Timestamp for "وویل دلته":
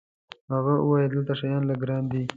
0.79-1.33